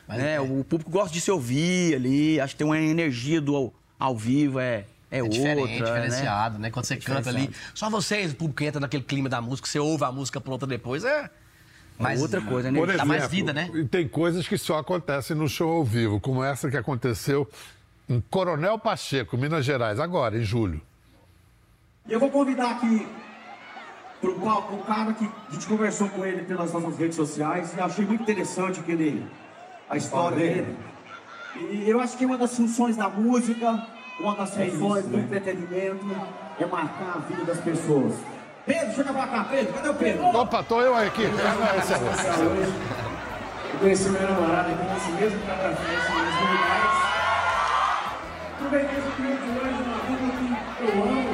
[0.07, 0.39] né?
[0.39, 4.15] O público gosta de se ouvir ali, acho que tem uma energia do ao, ao
[4.15, 5.37] vivo, é, é, É outra.
[5.39, 5.85] diferente, né?
[5.85, 6.69] diferenciado, né?
[6.69, 10.03] Quando você canta ali, só vocês, o público entra naquele clima da música, você ouve
[10.03, 11.29] a música pronta depois, é.
[11.97, 12.77] Mas outra coisa, né?
[12.79, 13.69] Por Dá exemplo, mais vida, né?
[13.73, 17.47] e tem coisas que só acontecem no show ao vivo, como essa que aconteceu
[18.07, 20.81] em Coronel Pacheco, Minas Gerais, agora, em julho.
[22.11, 23.07] E eu vou convidar aqui
[24.19, 27.79] pro palco um cara que a gente conversou com ele pelas nossas redes sociais e
[27.79, 29.25] achei muito interessante que ele,
[29.89, 30.77] a história dele.
[31.55, 33.87] E eu acho que uma das funções da música,
[34.19, 36.05] uma das funções do entretenimento
[36.59, 38.13] é marcar a vida das pessoas.
[38.65, 40.25] Pedro, chega pra cá, Pedro, cadê o Pedro?
[40.35, 41.23] Opa, tô eu aqui.
[43.73, 47.11] Eu conheci meu namorado aqui nesse mesmo café, nesse mesmo lugar.
[48.55, 50.51] Aproveitei esse cliente de hoje, uma dupla que
[50.83, 51.30] eu amo,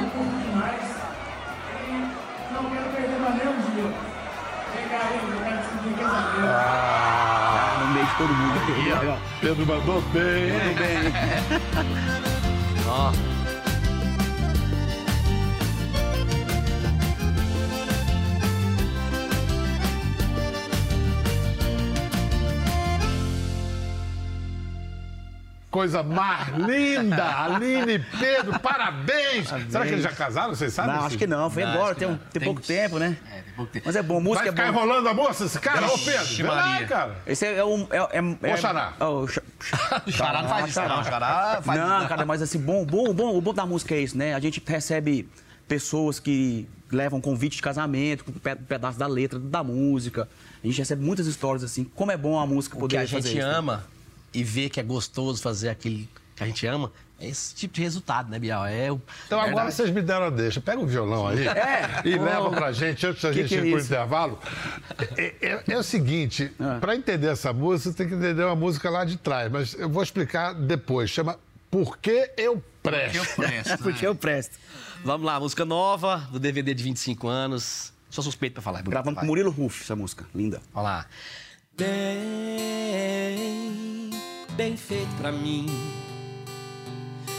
[4.98, 5.04] Tá
[7.80, 8.58] No meio de todo mundo.
[9.40, 10.74] Pedro mandou bem, hein?
[12.88, 13.12] Ó.
[25.78, 27.24] Coisa mais linda!
[27.44, 29.46] Aline e Pedro, parabéns!
[29.70, 30.52] Será que eles já casaram?
[30.52, 30.96] Vocês sabem?
[30.96, 33.16] Não, acho que não, foi Não, embora, tem, um- tem Tem pouco tempo, né?
[33.30, 33.86] É, tem pouco tempo.
[33.86, 34.78] Mas é bom, música Vai é ficar bom.
[34.84, 35.86] enrolando a moça, esse cara?
[35.86, 36.86] Ô, Pedro, Vixe, vai lá, Maria.
[36.88, 37.16] cara.
[37.24, 37.86] Esse é um.
[37.92, 38.92] É, é, é, Ô, Xará.
[38.98, 39.42] é o Xa-
[40.04, 41.00] O Xará não faz isso, não.
[41.00, 44.00] O Xará faz Não, cara, mas assim, bom, bom, bom, o bom da música é
[44.00, 44.34] isso, né?
[44.34, 45.28] A gente recebe
[45.68, 50.28] pessoas que levam convite de casamento, com um pe- pedaço da letra, da música.
[50.60, 51.84] A gente recebe muitas histórias assim.
[51.84, 53.80] Como é bom a música O poder que a gente isso, né?
[54.32, 57.82] E vê que é gostoso fazer aquilo que a gente ama, é esse tipo de
[57.82, 58.64] resultado, né, Bial?
[58.64, 59.00] É o.
[59.26, 59.74] Então agora verdade.
[59.74, 60.60] vocês me deram a deixa.
[60.60, 62.02] Pega o violão aí É.
[62.04, 62.22] e Ô.
[62.22, 63.86] leva pra gente antes da Que gente que é ir pro isso?
[63.88, 64.38] intervalo.
[65.16, 66.78] É, é- é o seguinte, Ah.
[66.80, 69.88] pra entender essa música, você tem que entender uma música lá de trás, mas eu
[69.88, 71.10] vou explicar depois.
[71.10, 71.38] Chama
[71.70, 73.16] Por que eu presto?
[73.16, 73.78] Eu presto.
[73.82, 74.56] Porque eu presto.
[75.04, 77.92] Vamos lá, música nova, do DVD de 25 anos.
[78.08, 78.78] Sou suspeito pra falar.
[78.78, 79.26] é Gravamos com.
[79.26, 80.24] Murilo Ruff essa música.
[80.34, 80.62] Linda.
[80.72, 81.06] Olha lá.
[81.78, 81.86] Bem,
[84.56, 85.66] bem feito pra mim.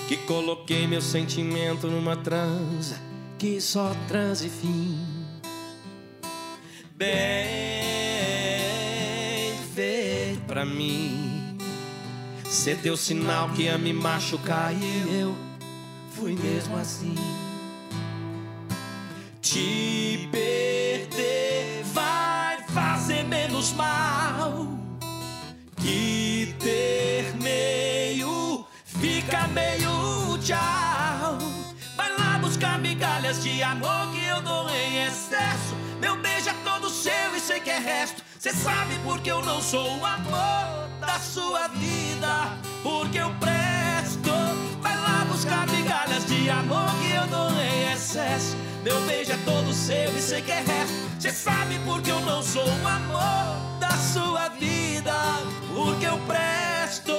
[0.08, 2.95] Que coloquei meu sentimento numa transa
[3.38, 4.97] que só transa e fim.
[6.95, 7.10] Bem
[9.75, 11.58] feito pra mim.
[12.49, 15.36] Cê deu sinal que ia me machucar e eu
[16.12, 17.15] fui mesmo assim.
[19.41, 22.29] Te perder vai
[23.60, 24.67] menos mal
[25.76, 31.38] que ter meio fica meio tchau.
[31.98, 35.76] Vai lá buscar migalhas de amor que eu dou em excesso.
[36.00, 38.24] Meu beijo é todo seu e sei que é resto.
[38.39, 43.68] Cê sabe porque eu não sou o amor da sua vida, porque eu presto.
[46.52, 48.56] Amor que eu dou em excesso.
[48.84, 50.96] Meu beijo é todo seu e sei que é resto.
[51.20, 55.14] Cê sabe porque eu não sou o amor da sua vida,
[55.74, 57.12] porque eu presto.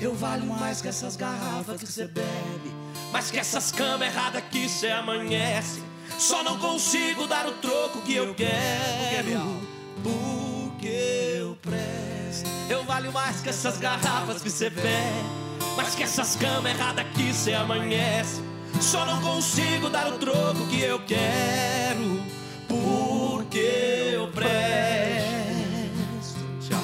[0.00, 2.74] Eu valho mais que essas garrafas que você bebe,
[3.10, 5.82] mais que essas camas erradas que você amanhece.
[6.18, 9.62] Só não consigo dar o troco que eu quero,
[10.02, 12.48] porque eu presto.
[12.68, 15.24] Eu valho mais que essas garrafas que você bebe,
[15.76, 18.42] mas que essas camas erradas aqui se amanhece.
[18.80, 22.22] Só não consigo dar o troco que eu quero.
[22.68, 24.54] Porque eu presto.
[26.60, 26.82] Tchau.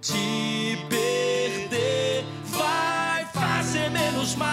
[0.00, 4.51] Te perder vai fazer menos mal.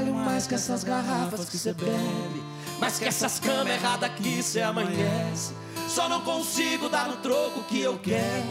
[0.00, 2.42] Valho mais que essas garrafas que cê bebe,
[2.80, 5.52] mais que essas camas erradas que cê amanhece.
[5.88, 8.44] Só não consigo dar o troco que eu quero.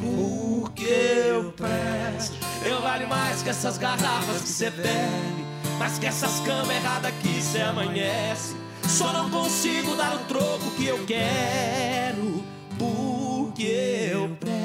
[0.00, 2.36] Porque eu presto.
[2.64, 5.44] Eu valho mais que essas garrafas que cê bebe,
[5.78, 8.54] mais que essas camas erradas que cê amanhece.
[8.86, 12.44] Só não consigo dar o troco que eu quero,
[12.78, 14.57] porque eu presto.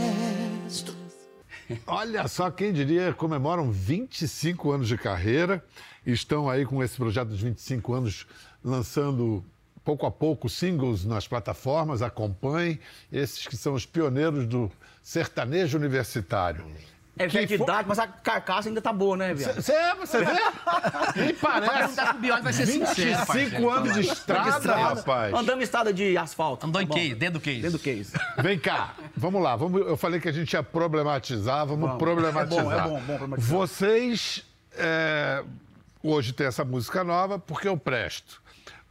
[1.85, 5.63] Olha só, quem diria, comemoram 25 anos de carreira,
[6.05, 8.27] estão aí com esse projeto dos 25 anos
[8.63, 9.43] lançando
[9.83, 12.79] pouco a pouco singles nas plataformas, acompanhem
[13.11, 16.65] esses que são os pioneiros do sertanejo universitário.
[17.15, 19.61] É Que idade, mas a carcaça ainda tá boa, né, viado?
[19.61, 20.31] Você você vê?
[21.15, 21.71] Nem parece.
[21.77, 23.69] perguntar pro Bioli, vai ser sincero, 25 parceiro.
[23.69, 25.33] anos de estrada, rapaz.
[25.33, 26.65] Andando em estrada de asfalto.
[26.65, 26.99] Andou em Tá bom.
[26.99, 27.61] case, dentro do case.
[27.61, 28.13] Dentro do case.
[28.39, 29.55] Vem cá, vamos lá.
[29.55, 31.97] Vamos, eu falei que a gente ia problematizar, vamos, Vamos.
[31.99, 32.59] problematizar.
[32.59, 33.57] É bom, é bom, bom problematizar.
[33.59, 34.43] Vocês
[34.75, 35.43] é,
[36.01, 38.41] hoje tem essa música nova porque eu presto.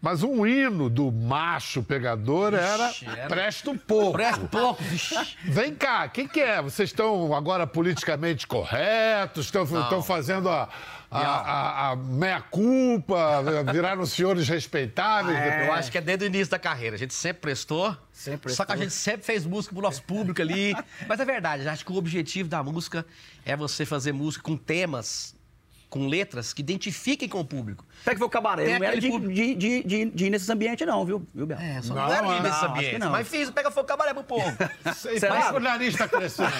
[0.02, 3.28] Mas um hino do macho pegador era, era.
[3.28, 4.12] Presto Pouco.
[4.12, 5.14] Presta pouco, vixi.
[5.44, 6.60] Vem cá, o que, que é?
[6.60, 9.44] Vocês estão agora politicamente corretos?
[9.46, 9.64] Estão,
[10.02, 10.68] fazendo a,
[11.08, 13.42] a, a- a meia-culpa?
[13.72, 15.38] Viraram senhores respeitáveis?
[15.66, 16.96] Eu acho que é desde o início da carreira.
[16.96, 17.96] A gente sempre prestou.
[18.12, 18.90] Sempre Só que a prestou.
[18.90, 20.74] gente sempre fez música pro nosso público ali.
[21.08, 23.06] Mas é verdade, acho que o objetivo da música
[23.44, 25.34] é você fazer música com temas,
[25.92, 27.84] com letras que identifiquem com o público.
[28.00, 28.64] Até que foi o cabaré.
[28.64, 31.46] Tem Não era de, público- de, de, de, de ir nesses ambientes, não, viu, viu
[31.46, 31.58] Bel?
[31.58, 32.98] É, só Não, não, era não, ir nesse acho que ambiente.
[32.98, 33.10] não.
[33.10, 34.46] Mas fiz, pega fogo, cabaré pro povo.
[34.96, 36.50] Sei, que o nariz está crescendo.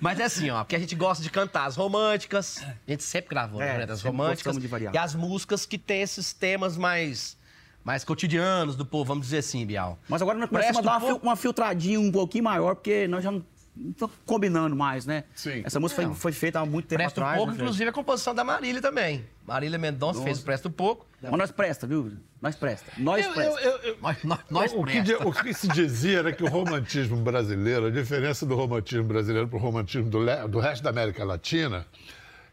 [0.00, 3.30] Mas é assim, ó, porque a gente gosta de cantar as românticas, a gente sempre
[3.30, 7.36] gravou, É, né, das românticas, de e as músicas que tem esses temas mais,
[7.84, 9.96] mais cotidianos do povo, vamos dizer assim, Bial.
[10.08, 13.06] Mas agora nós começamos a dar um uma, fil- uma filtradinha um pouquinho maior, porque
[13.06, 13.44] nós já não
[13.90, 15.24] estamos combinando mais, né?
[15.34, 15.62] Sim.
[15.64, 17.38] Essa música foi, foi feita há muito tempo Presta um atrás.
[17.38, 19.24] pouco, né, inclusive, a composição da Marília também.
[19.46, 21.06] Marília Mendonça fez o Presta um pouco.
[21.22, 22.12] Mas nós presta, viu?
[22.40, 22.90] Nós presta.
[22.98, 23.60] Nós eu- presta.
[23.60, 25.28] eu- eu- eu- Nós, nós, nós o, que, presta.
[25.28, 29.56] o que se dizia era que o romantismo brasileiro, a diferença do romantismo brasileiro para
[29.56, 31.86] o romantismo do, do resto da América Latina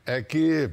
[0.05, 0.69] é que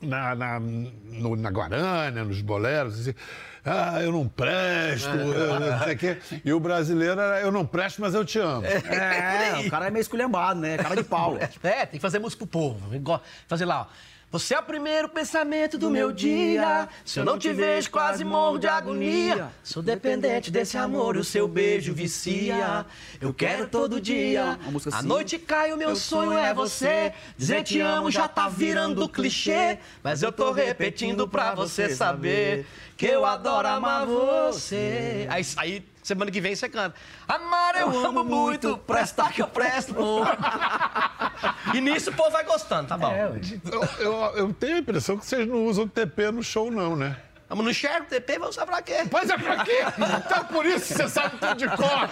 [0.00, 3.14] na, na, no- na Guarânia, nos boleros, assim,
[3.64, 6.16] ah, eu não presto, eu não sei o quê.
[6.44, 8.64] E o brasileiro era, eu não presto, mas eu te amo.
[8.66, 10.76] É, o cara é meio esculhambado, né?
[10.78, 11.38] Cara de pau.
[11.62, 12.94] É, tem que fazer música pro povo.
[12.94, 14.11] Igual- Fazer lá, ó.
[14.32, 16.88] Você é o primeiro pensamento do meu dia.
[17.04, 19.52] Se eu não te vejo, quase morro de agonia.
[19.62, 22.86] Sou dependente desse amor, o seu beijo vicia.
[23.20, 24.58] Eu quero todo dia.
[24.90, 25.06] A assim.
[25.06, 27.12] noite cai, o meu sonho é você.
[27.36, 29.78] Dizer te amo já tá virando clichê.
[30.02, 32.64] Mas eu tô repetindo pra você saber
[32.96, 35.26] que eu adoro amar você.
[35.28, 36.96] Aí, aí semana que vem você canta.
[37.28, 39.94] Amar eu amo muito, prestar que eu presto.
[41.74, 43.12] E nisso o povo vai gostando, tá bom?
[43.14, 47.16] Eu, eu- eu tenho a impressão que vocês não usam TP no show, não, né?
[47.48, 48.98] Vamos no enxergo, TP, vai usar pra quê?
[49.10, 49.78] Mas é pra quê?
[50.26, 52.08] Então por isso você sabe tudo de cor.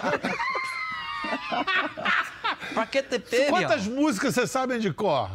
[2.73, 5.29] Pra que TP, Quantas músicas vocês sabem de cor?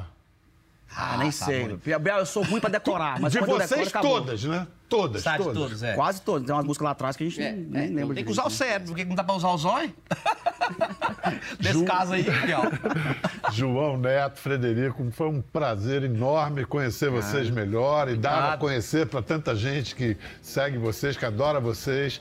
[0.95, 1.77] Ah, nem sei.
[2.01, 3.21] Bel, eu sou ruim pra decorar.
[3.21, 4.67] Mas de vocês decoro, todas, né?
[4.89, 5.55] Todas, Sabe todas.
[5.59, 5.95] todos, é.
[5.95, 6.47] Quase todos.
[6.47, 8.43] Tem umas músicas lá atrás que a gente É, nem é, lembra tem que usar
[8.45, 8.65] o direito.
[8.71, 9.93] cérebro, porque não dá pra usar o zóio.
[11.61, 12.63] Nesse caso aí, Biel.
[13.53, 19.23] João Neto, Frederico, foi um prazer enorme conhecer vocês melhor e dar a conhecer para
[19.23, 22.21] tanta gente que segue vocês, que adora vocês,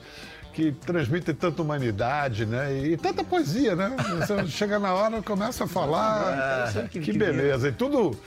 [0.52, 2.76] que transmitem tanta humanidade, né?
[2.76, 3.94] E tanta poesia, né?
[4.18, 7.68] Você chega na hora, começa a falar, que, que beleza.
[7.68, 8.18] E tudo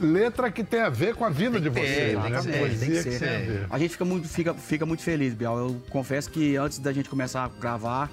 [0.00, 2.30] letra que tem a ver com a vida de vocês, tem né?
[2.30, 3.48] que ser, poesia tem que ser.
[3.48, 5.56] tem a gente fica muito, fica, fica muito feliz, Biel.
[5.56, 8.10] Eu confesso que antes da gente começar a gravar,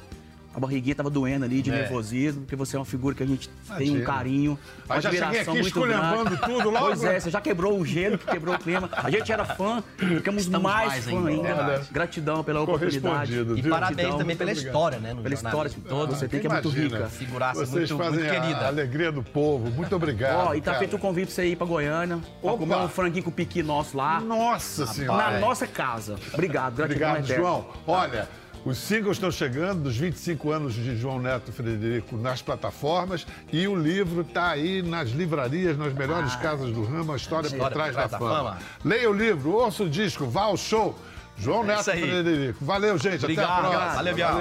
[0.58, 1.74] a barriguinha tava doendo ali de É.
[1.76, 4.00] nervosismo, porque você é uma figura que a gente tem Imagina.
[4.00, 6.38] um carinho, uma Aí já admiração aqui muito grande.
[6.38, 6.86] tudo logo.
[6.88, 8.90] Pois é, você já quebrou o gelo, que quebrou o clima.
[8.92, 11.74] A gente era fã, ficamos Estamos mais, mais fã ainda, ainda.
[11.74, 11.82] é.
[11.92, 13.34] Gratidão pela oportunidade.
[13.34, 13.70] E viu?
[13.70, 15.14] parabéns Gratidão, também pela história, né?
[15.14, 17.08] no Pela história jornalismo toda, você tem que é muito rica.
[17.08, 18.68] Figuraça Vocês muito- fazem muito a querida.
[18.68, 19.70] alegria do povo.
[19.70, 20.48] Muito obrigado.
[20.48, 20.80] Ó, e tá cara.
[20.80, 22.58] feito o convite pra você ir pra Goiânia, pra Opa.
[22.58, 25.34] comer um franguinho com piqui nosso lá, Nossa Senhora.
[25.34, 26.16] na nossa casa.
[26.34, 27.44] Obrigado, gratidão Obrigado, eterna.
[27.44, 27.68] João.
[27.86, 28.28] Olha,
[28.68, 33.76] os singles estão chegando dos 25 anos de João Neto Frederico nas plataformas e o
[33.76, 38.10] livro está aí nas livrarias, nas melhores casas do ramo, a história, por trás da,
[38.10, 38.36] fama.
[38.36, 38.58] fama.
[38.84, 41.00] Leia o livro, ouça o disco, vá ao show.
[41.38, 41.84] João É Neto.
[41.84, 42.66] Frederico.
[42.66, 43.24] Valeu, gente.
[43.24, 43.50] Obrigado.
[43.50, 43.96] Até a próxima.
[43.96, 44.40] Valeu, Bial.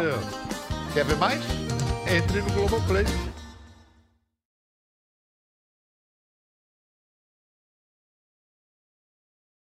[0.93, 1.41] Quer ver mais?
[2.09, 3.05] Entre no Globoplay.